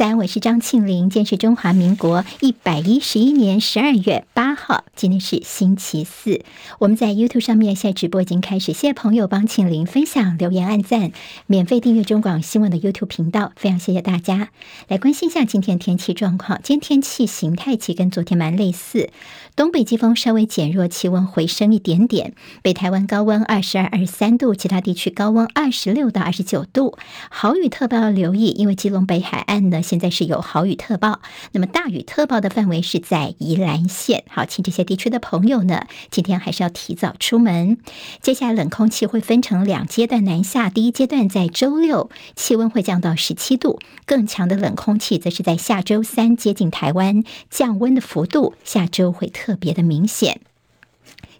[0.00, 1.10] 三，我是张庆玲。
[1.10, 6.40] 今天是中华民国一百一十一年十二月八号，今天是星期四。
[6.78, 11.12] 我们在 YouTube 上面现在直播已经开始，谢谢朋友帮庆玲分享、留言、按赞，
[11.46, 14.48] 免费订阅中广新闻的 YouTube 频道，非常谢谢大家。
[14.88, 19.10] 来关心一下今天天气状况，今天天气形态其实跟昨天蛮类似，
[19.54, 22.32] 东北季风稍微减弱，气温回升一点点。
[22.62, 26.96] 北台湾高温二十二、二十三度，其他地区高温二十六到二十九度。
[27.28, 29.82] 豪雨特报要留意，因为基隆北海岸的。
[29.90, 31.18] 现在是有豪雨特报，
[31.50, 34.22] 那么大雨特报的范围是在宜兰县。
[34.28, 37.76] 好，请这些地区的朋友呢，今天还是要提早出门。
[38.22, 50.40] 接下来冷空气会分成两阶段南下，第一阶段在周六，气温会降到十七度，更强的冷空气则是在下周三接近台湾，降温的幅度下周会特别的明显。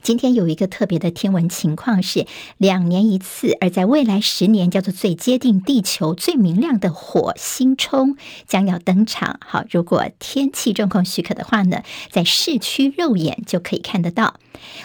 [0.02, 8.16] 今天有一个特别的天文情况是两年一次，而在未来十年叫做最接近地球、最明亮的火星冲
[8.46, 9.38] 将要登场。
[9.44, 14.36] 好，如果天气状况许可的话呢，在市区肉眼就可以看得到。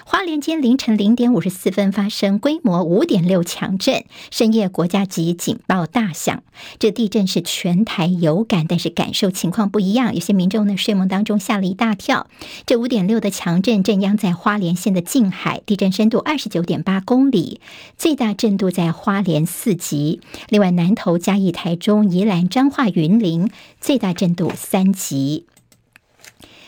[0.05, 6.43] 花莲间凌晨零点五十四分发生规模五点六强震，深夜国家级警报大响。
[6.79, 10.13] 这地震是全台有感，但是感受情况不一样。
[10.13, 12.27] 有些民众呢睡梦当中吓了一大跳。
[12.65, 17.61] 这五点六的强震震央在花莲县的近海，地震深度二十九点八公里，
[17.97, 20.19] 最大震度在花莲四级。
[20.49, 25.45] 另外，南投、嘉义、台中、宜兰、彰化、云林，最大震度三级。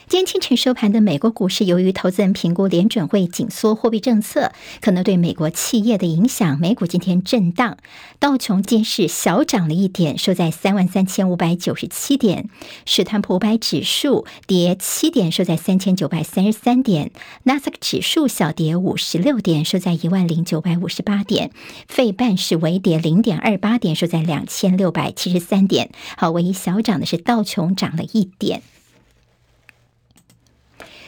[0.09, 7.77] 今天清晨收盘的美国股市，由于投资人评估联准会紧缩货币政策可能对美国企业的影响，美股今天震荡。
[8.17, 12.47] 道琼今是小涨了一点，收在三万三千五百九十七点。
[12.86, 17.11] 史坦普五百指数跌七点，收在三千九百三十三点。
[17.44, 21.52] 纳斯达克指数小跌五十六点，收在一万零九百五十八点。
[21.89, 25.89] 费半是微跌零点二八点，收在两千六百七十三点。
[26.16, 28.61] 好，唯一小涨的是道琼涨了一点。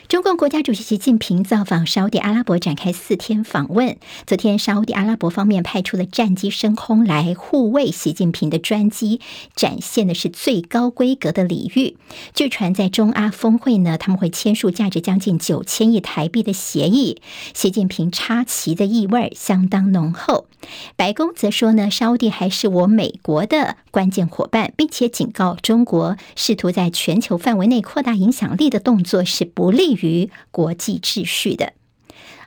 [0.09, 3.95] 中共国家主席习近平造访沙乌地阿拉伯，展开四天访问。
[4.25, 9.21] 昨天，沙乌地阿拉伯方面派出了战机升空来护卫习近平的专机，
[9.55, 11.95] 展现的是最高规格的礼遇。
[12.33, 17.21] 据传，在中阿峰会呢，他们会签署价值将近九千亿台币的协议。
[17.53, 20.47] 习近平插旗的意味相当浓厚。
[20.95, 31.73] 白宫则说呢，沙乌地还是我美国的关键伙伴，并且警告中国，试图在全球范围内扩大影响力的动作是不利于国际秩序的。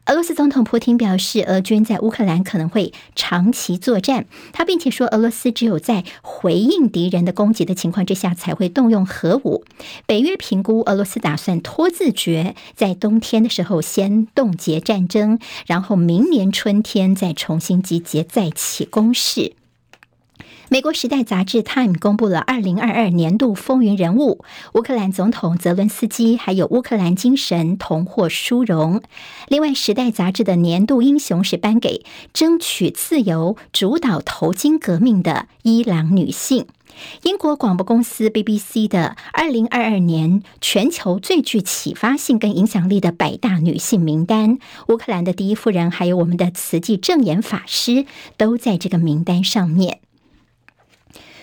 [0.07, 4.27] 俄罗斯总统普京表示，俄军在乌克兰可能会长期作战。
[4.53, 9.65] 他并且说，俄罗斯只有在回应敌人的攻击的情况之下，才会动用核武。
[10.05, 15.39] 北约评估，俄罗斯打算拖字诀，在冬天的时候先冻结战争，
[15.69, 19.53] 然后明年春天再重新集结，再起攻势。
[20.73, 29.03] 美国《时代》杂志《Time》公布了二零二二年度风云人物，乌克兰总统泽伦斯基，还有乌克兰精神同获殊荣。
[29.49, 36.65] 另外，《时代》杂志的年度英雄是颁给争取自由、主导头巾革命的伊朗女性。
[37.25, 44.57] 英国广播公司 BBC 的二零二二年全球最具启发性跟影响力的百大女性名单，
[44.89, 48.07] 乌克兰的第一夫人，还有我们的慈济正言法师，
[48.39, 50.01] 都在这个名单上面。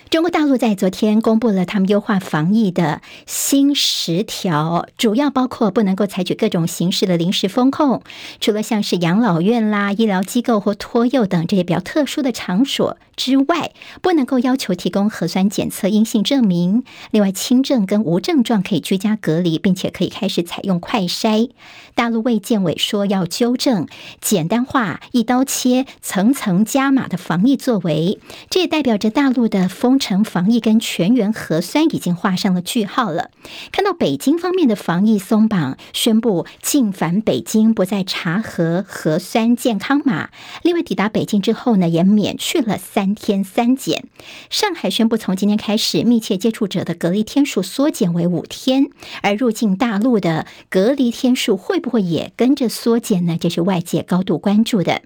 [0.10, 8.02] 中国大陆在昨天公布了他们优化防疫的新十条，主要包括不能够采取各种形式的临时封控，
[8.40, 13.72] 除了像是养老院啦、医疗机构或托幼等这些比较特殊的场所之外，
[14.02, 16.84] 不能够要求提供核酸检测阴性证明。
[17.12, 21.52] 另外，轻症跟无症状可以居家隔离，并且可以开始采用快筛。
[21.94, 23.88] 大陆卫健委说要纠正
[24.20, 28.18] 简单化、一刀切、层层加码的防疫作为，
[28.50, 33.30] 这也代表着大陆的封城防疫跟全员核酸已经画上了句号了。
[33.72, 40.30] 看到北京方面的防疫松绑，宣布进返北京不再查核核酸健康码。
[40.64, 44.06] 另外，抵达北京之后呢，也免去了三天三检。
[44.50, 48.90] 上海宣布从今天开始，密切接触者的隔离天数缩减为五天。
[49.22, 53.38] 而入境大陆的隔离天数会不会也跟着缩减呢？
[53.40, 55.02] 这是外界高度关注的。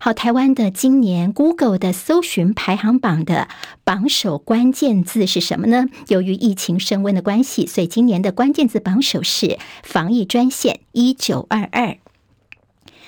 [0.00, 3.48] 好，台湾的今年 Google 的搜寻排行榜的
[3.82, 5.86] 榜首关键字是什么呢？
[6.06, 11.98] 由于疫情升温的关系，所以今年的关键字榜首是防疫专线一九二二。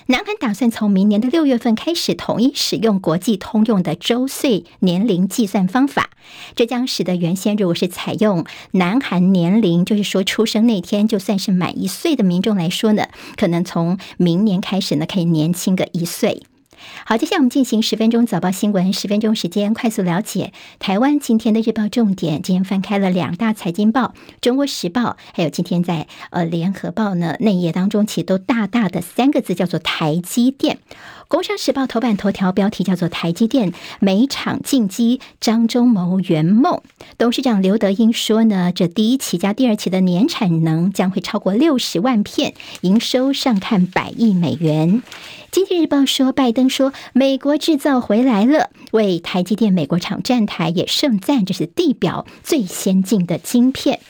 [0.07, 6.11] 南韩打算从明年的六月份开始统一使用国际通用的周岁年龄计算方法，
[6.57, 16.43] 这将使得原先如果是采用南韩年龄，就是说出生那天就算是满一岁的民众来说呢，可能从明年开始呢可以年轻个一岁。
[17.05, 22.43] 好，接下来我们进行十分钟早报新闻，十分钟时间快速了解台湾今天的日报重点。
[22.43, 24.03] 今天翻开了两大财经报，
[24.41, 25.03] 《中国时报》
[25.35, 30.77] 还有今天在呃《联合报》呢内页当中，其实都大大的三个字叫做台积电。
[31.29, 36.81] 《工商时报》头版头条标题叫做“台积电每场进机，张忠谋圆梦”。
[37.19, 45.03] 董事长刘德英说呢，这第一期加第二期的年产能将会超过六十万片，营收上看百亿美元。
[45.53, 53.99] 《经济日报》说，拜登说美国制造回来了，为台积电美国厂站台也盛赞这是地表最先进的晶片。《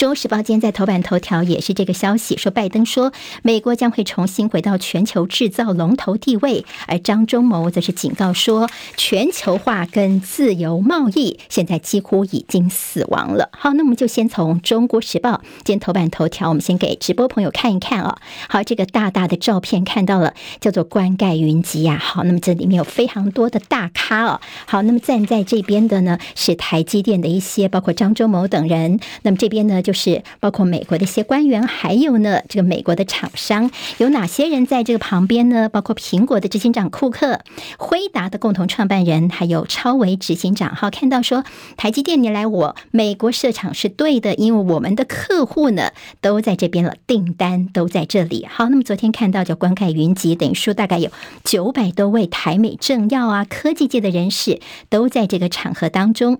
[0.00, 3.12] 中时报》今天在头版头条也是这个消息，说拜登说
[3.42, 13.50] 美国将会重新回到全球制造龙头地位，而张忠谋则是警告说，全球化跟自由贸易现在几乎已经死亡了。
[13.52, 15.32] 好，那我们就先从《中国时报》
[15.64, 18.16] 今天头版头条，我们先给直播朋友看一看哦。
[18.48, 20.32] 好，这个大大的照片看到了，
[20.62, 21.98] 叫做冠盖云集呀。
[22.02, 24.40] 好，那么这里面有非常多的大咖哦。
[24.64, 28.98] 好，那么站在这边的呢是台积电的一些，包括张忠谋等人。
[29.20, 29.89] 那么这边呢就。
[29.90, 35.68] 就是包括美国的一些官员，还有呢，这个美国的厂商有哪些人在这个旁边呢？
[35.68, 37.40] 包括苹果的执行长库克、
[37.76, 40.76] 辉达的共同创办人，还有超微执行长。
[40.76, 41.44] 好，看到说
[41.76, 45.90] 台积电你来我美国设厂是对的，因为我们的客户呢
[46.20, 48.46] 都在这边了，订单都在这里。
[48.48, 51.10] 好，那么昨天看到叫冠盖云集，等于说大概有
[51.42, 56.38] 九百多位台美政要啊，科技界的人士都在这个场合当中。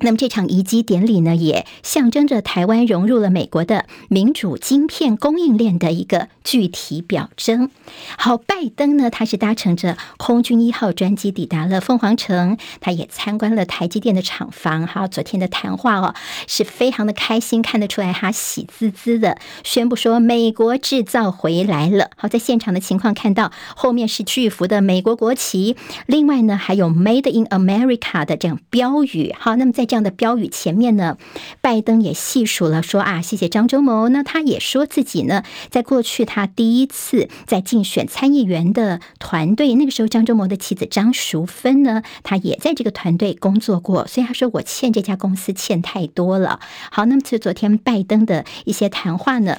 [0.00, 7.70] 那么这场移机典礼呢，也象征着台湾融入了美国的民主晶片供应链的一个具体表征。
[8.16, 14.86] 好，拜登呢，他是搭乘着空军一号专机抵达了凤凰城，他也参观了台积电的厂房。
[14.86, 16.14] 好，昨天的谈话哦，
[16.46, 22.10] 是非常的开心，看得出来他喜滋滋的宣布说美国制造回来了。
[22.16, 29.34] 好，在现场的情况看到后面是巨幅的美国国旗，另外呢还有 Made in America 的这样标语。
[29.38, 31.16] 好，那么在这样的标语前面呢，
[31.60, 34.08] 拜登也细数了说啊，谢谢张忠谋。
[34.10, 46.60] 那他也说自己呢，在过去他第一次在竞选参议员的团队，那个时候张忠谋的妻子张淑芬呢，他也在这个团队工作过，所以他说我欠这家公司欠太多了。
[46.92, 49.56] 好，那么就昨天拜登的一些谈话呢。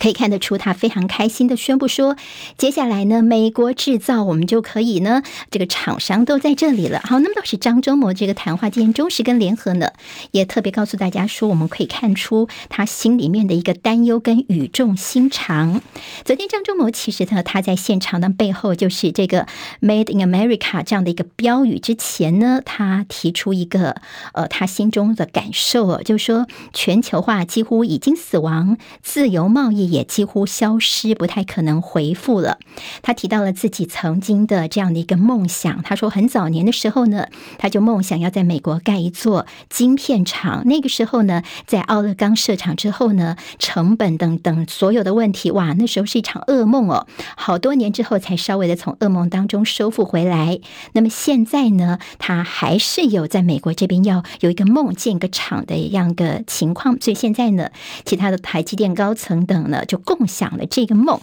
[0.00, 2.16] 可以看得出，他非常开心的宣布说
[2.56, 9.92] ：“接下来呢，美国制造，我们就可以呢，这个厂商都在这里了。”好，那么倒是张忠谋这个谈话，今天中时跟联合呢，
[10.30, 15.82] 也特别告诉大家说，我们可以看出他心里面的一个担忧跟语重心长。
[16.24, 19.46] 昨天张忠谋其实呢，他在现场的背后就是这个
[19.82, 23.96] “Made in America” 这样的一个标语之前呢，他提出一个
[24.32, 29.89] 呃，他心中的感受，就是说全球化几乎已经死亡，自由贸易。
[29.90, 32.58] 也几乎消失，不太可能回复了。
[33.02, 35.82] 他提到了自己曾经的这样的一个梦想。
[35.82, 37.26] 他说，很早年的时候呢，
[37.58, 40.62] 他就梦想要在美国盖一座晶片厂。
[40.66, 47.06] 那个时候呢，在奥勒冈设厂之后呢，成本等等所有的问题，哇，那时候是一场噩梦哦。
[47.36, 50.60] 好多年之后才稍微的从噩梦当中收复回来。
[50.92, 56.96] 那么现在呢，他还是有在美国这边要有一个梦建个厂的一样的情况。
[57.00, 57.70] 所以现在呢，
[58.04, 59.84] 其他的台积电高层等那。
[59.84, 61.20] 就共享了这个梦。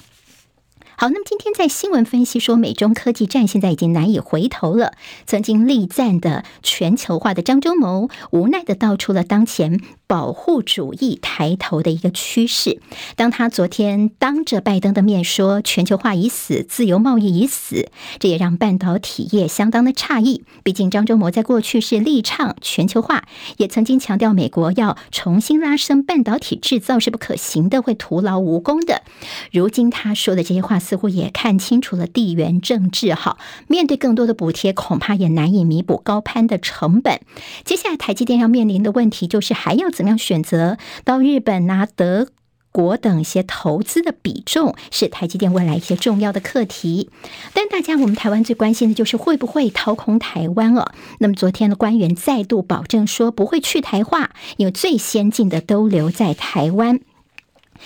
[0.97, 4.93] 好，那么今天在新闻分析说，美中科技战现在已经难以回头了。
[5.27, 12.79] 曾经力赞的全球化的张忠谋，无奈的道出了当前保护主义抬头的一个趋势。
[13.15, 20.43] 当他昨天当着拜登的面说全球化已死，自由贸易已死，这也让半导体业相当的诧异。
[20.63, 23.25] 毕竟张忠谋在过去是力倡全球化，
[23.57, 29.03] 也曾经强调美国要重新拉升半导体制造是不可行的，会徒劳无功的。
[29.51, 30.77] 如今他说的这些话。
[30.87, 37.19] 似乎也看清楚了地缘政治，好，面对更多的补贴，恐怕也难以弥补高攀的成本。
[37.65, 42.27] 接下来，台积电要面临的问题就是，还要怎么样选择到日本拿德
[42.71, 47.09] 国等一些投资的比重，是台积电未来一些重要的课题。
[47.55, 50.91] 但大家，我们台湾最关心的就是会不会掏空台湾哦。
[51.17, 56.99] 那么，昨天的官员再度保证说不会去台化，因为最先进的都留在台湾。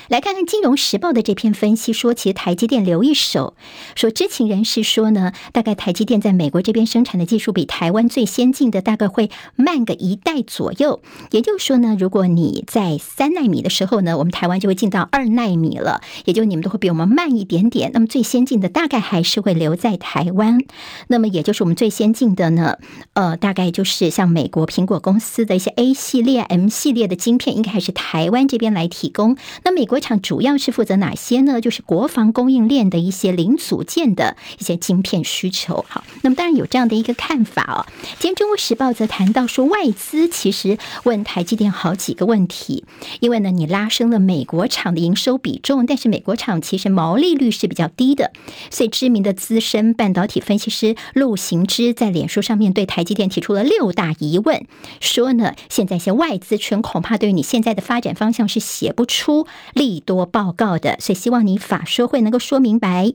[0.10, 3.56] 来看看《金融时报》的这篇分析说，其实台积电留一手。
[3.96, 11.02] 说知情人士说呢，大概台积电在美国这边生产的技术比台湾最先进的大概会慢个一代左右。
[11.32, 17.92] 也就是说呢，如果你在三纳米的时候呢，我们台湾就会进到二纳米了，也就你们都会比我们慢一点点。
[17.94, 20.60] 那么最先进的大概还是会留在台湾。
[21.08, 22.78] 那么也就是我们最先进的呢，
[23.14, 29.36] 呃，大概就是像美国苹果公司的一些 A 系列、M 系列的晶片，应该还是台湾这边来提供。
[29.64, 31.60] 那么美国厂主要是负责哪些呢？
[31.60, 35.84] 就是国防供应链的一些零组件的一些晶片需求。
[35.90, 37.90] 好，那么当然有这样的一个看法哦。
[38.20, 42.86] 今天《中国时报》则谈到说，外资其实问台积电好几个问题，
[43.22, 48.32] 因为呢，你拉升了美国厂的营收比重，但是美国厂其实毛利率是比较低的，
[48.70, 54.64] 所以知名的资深半导体分析师陆行之在脸书上面对台积电提出了六大疑问，
[55.00, 63.14] 说呢，现在一些外资圈恐怕对于你现在的发展方向是写不出利多报告的，所以希望你法说会能够说明白。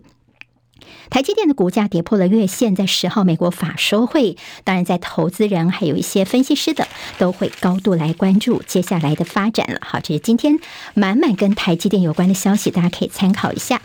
[1.11, 6.87] 台积电的股价跌破了月线，在十号美国法说会，当然在投资人还有一些分析师的
[7.18, 9.80] 都会高度来关注接下来的发展了。
[9.83, 10.59] 好，这是今天
[10.95, 13.80] 满满跟台积电有关的消息，大家可以参考一下。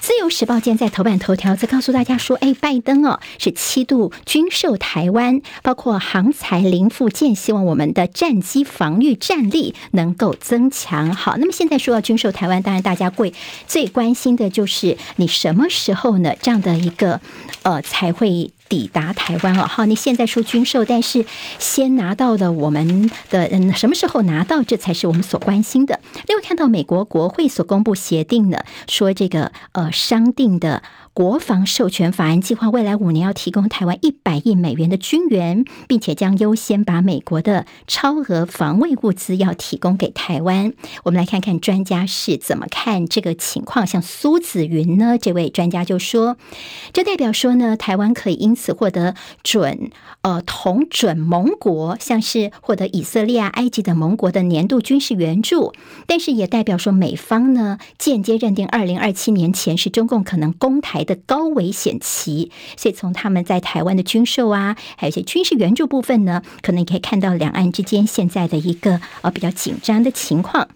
[0.00, 13.34] 自由时报今天在头版头条则告诉大家说：“哎，拜登哦是七度军售台湾，包括航材零附件，希望我们的战机防御战力能够增强。”好，那么现在说到军售台湾，当然大家会
[13.66, 16.32] 最关心的就是你什么时候呢？
[16.40, 17.20] 这样的一个
[17.62, 18.52] 呃才会。
[18.68, 21.24] 抵达台湾哦，好，你现在说军售，但是
[21.60, 26.00] 先拿到的我们的嗯，什么时候拿到，这才是我们所关心的。
[26.26, 30.82] 另外看到美国国会所公布协定呢，说这个呃商定的。
[31.16, 40.74] 国防授权法案计划未来五年要提供台湾一百亿美元的军援，并且将优先把美国的超额防卫物资要提供给台湾。
[41.04, 43.86] 我们来看看专家是怎么看这个情况。
[43.86, 46.36] 像苏子云呢，这位专家就说，
[46.92, 55.72] 这代表说呢，台湾可以因此获得准呃同准盟国，像是获得以色列啊、埃及等盟国的年度军事援助，
[56.06, 70.68] 但是也代表说美方呢间接认定二零二七年前是中共可能攻台的高危险期，所以从他们在台湾的军售啊，还有一些军事援助部分呢，可能可以看到两岸之间现在的一个呃比较紧张的情况。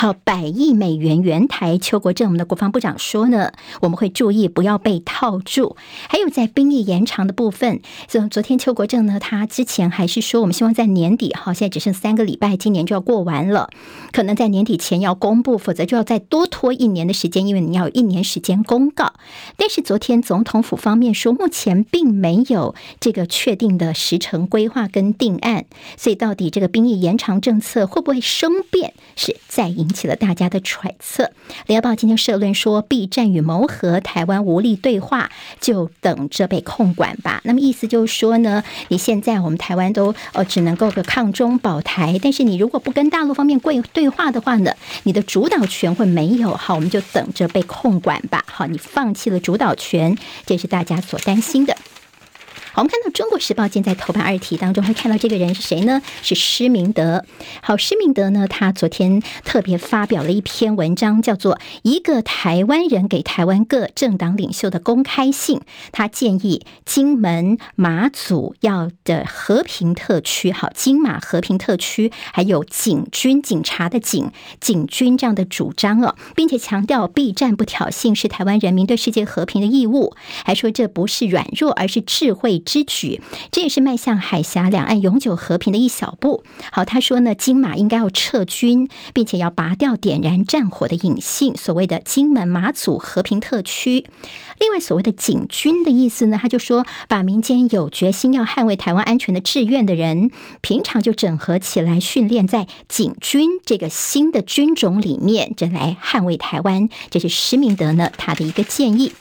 [0.00, 3.52] 好，百亿美元圆台，邱国正我们的国防部长说呢，
[3.82, 5.76] 我们会注意不要被套住。
[6.08, 13.68] 还有在兵役延长的部分，昨昨天邱国正呢，他之前还是说，我们希望在年底，好，现在只剩三个礼拜，今年就要过完了，
[14.10, 19.12] 可能在年底前要公布，否则就要再多拖一年的时间，因为你要一年时间公告。
[19.58, 25.66] 但是昨天总统府方面说，目前并没有这个确定的时程规划跟定案，
[25.98, 29.90] 所以到底这个兵役延长政策会不会生变，是在引。
[29.90, 31.30] 起了大家的揣测。
[31.66, 37.40] 联合报今天社论说，避战与谋和，台湾无力对话，就等着被控管吧。
[37.44, 46.54] 那么意思就是说呢，你现在我们台湾都呃只能够个抗中保台，但是你如果不跟大陆方面贵对话的话呢，你的主导权会没有。
[46.54, 48.44] 好，我们就等着被控管吧。
[48.46, 51.76] 好，你放弃了主导权，这是大家所担心的。
[52.72, 56.00] 好，我们看到《中国时报》今天在头版二题当中会看到这个人是谁呢？
[56.22, 57.24] 是施明德。
[57.62, 65.58] 好，施明德呢，他昨天特别发表了一篇文章，叫做《一个台湾人给台湾各政党领袖的公开信》。
[65.90, 82.59] 他建议金门、马祖要的和平特区，好，金马和平特区，还有警军、警察的警、警军这样的主张哦，并且强调避战不挑衅是台湾人民对世界和平的义务，还说这不是软弱，而是智慧。
[82.60, 86.44] 之举，这也是迈向海峡两岸永久和平的一小步。
[86.70, 91.56] 好，他说呢，金马应该要撤军，并且要拔掉点燃战火的引信。
[91.56, 94.06] 所谓的金门马祖和平特区，
[94.58, 106.88] 另外所谓的警军的意思呢，他就说把民间有决心要捍卫台湾安全的志愿的人，平常就整合起来训练在警军这个新的军种里面，这来捍卫台湾。
[107.10, 109.12] 这是施明德呢他的一个建议。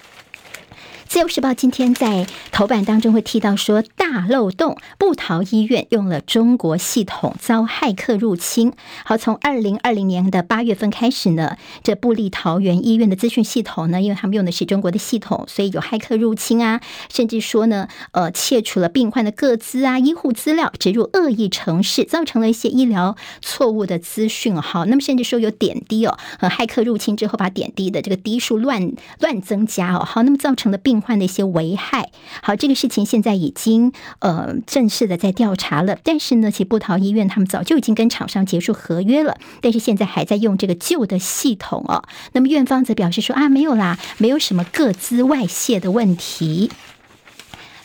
[1.09, 8.73] 自由时报今天在头版当中会提到说，大漏洞，部桃医院用了中国系统遭骇客入侵。
[9.03, 16.79] 好，从二零二零年的八月份开始呢，这布立桃园医院的资讯系统呢，因为他们用的是中国的系统，所以有骇客入侵啊，
[17.11, 24.55] 甚至说呢，呃，窃取了病患的个资啊、医护资料，植入恶意程式，造成了一些医疗错误的资讯。
[24.61, 30.05] 好，那么甚至说有点滴哦，呃，骇客入侵之后把点滴的这个滴数乱乱增加哦。
[30.05, 30.98] 好，那么造成的病。
[31.01, 35.97] 患的一些危害，好，这个事情现在已经呃正式的在调查了。
[36.03, 42.03] 但是呢，其实布桃医院他们早就已经跟厂商结束合约了，但是现在还在用这个旧的系统哦。
[42.33, 46.71] 那么院方则表示说啊，没有啦，没有什么各自外泄的问题。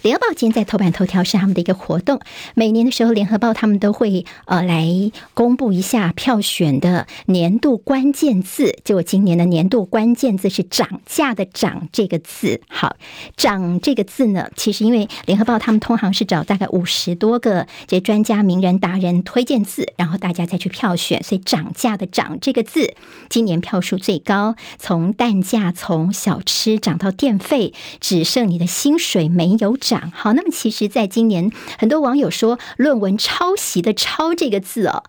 [0.05, 2.21] 联合报今天在头版头条是他们的一个活动，
[2.53, 4.87] 每年的时候，联合报他们都会呃来
[5.33, 8.77] 公布一下票选的年度关键字。
[8.85, 12.61] 就今年的年度关键字是“涨价”的“涨”这个字。
[12.69, 12.97] 好
[13.35, 22.93] ，“涨”这个字呢，其实因为联合报他们通常是找大概五十多个这些专家、名人、达人推荐字，然后大家再去票选，所以“涨价”的“涨”这个字
[23.31, 29.94] 今年票数最高，从蛋价从小吃涨到电费，只剩你的薪水没有涨。
[30.13, 35.05] 好，那么其实，在今年，很多网友说论文抄袭的“抄”这个字哦，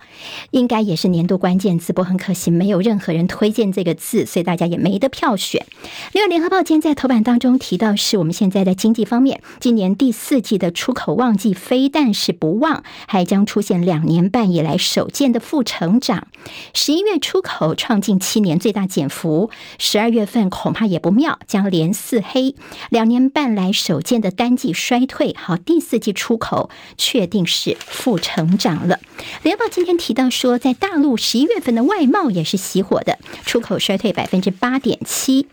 [0.51, 5.65] 应该也是年度关键字，不过很可惜，没有任何人推荐这个字，所以大家也没得票选。
[6.13, 16.27] 另外，《联合报》今天在头版当中提到，是我们现在的经济方面，今年第四季的出口旺季非但是不旺，还将出现两年半以来首见的负成长。
[16.73, 19.49] 十一月出口创近七年最大减幅，
[19.79, 22.55] 十二月份恐怕也不妙，将连四黑，
[22.89, 24.73] 两年半来首见的单季。
[24.75, 28.99] 衰退，好，第四季出口确定是负成长了。
[29.41, 35.47] 联报今天提到说，在大陆十一月份的外贸也是熄火的，出口衰退百分之八点七。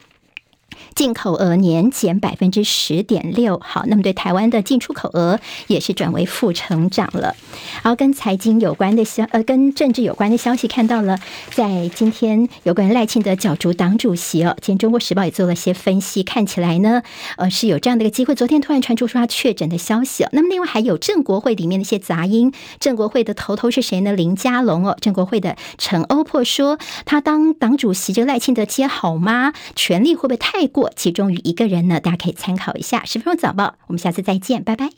[0.94, 7.34] 进口额年减百分之十点六，好，那么对台湾的进出口额也是转为负成长了。
[7.82, 11.18] 然后跟财经有关的消，呃，跟政治有关的消息看到了，
[11.50, 17.02] 在今天有关赖清德角逐党主席哦，今天中国时报也做了些分析，看起来呢，
[17.36, 18.34] 呃，是有这样的一个机会。
[18.34, 24.12] 昨天突然传出说他确诊的消息哦，那么另外还有郑国会里面的一些杂音，郑国会的头头是谁呢？
[24.12, 29.52] 林佳龙哦，郑国会的陈欧珀说他当党主席，这个赖清德接好吗？
[29.74, 30.81] 权力会不会太过？
[30.96, 33.04] 其中于一个人呢，大家可以参考一下。
[33.04, 34.88] 十分钟早报，我们下次再见，拜拜。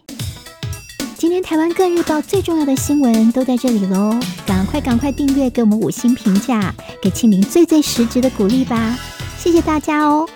[1.17, 8.99] 今天台湾各日报最重要的新闻都在这里喽，赶快赶快订阅，给我们五星评价，给庆玲最最实质的鼓励吧，
[9.39, 10.29] 谢谢大家哦。